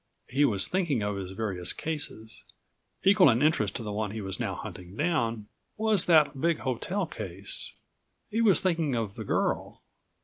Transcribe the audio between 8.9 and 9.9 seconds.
of the girl.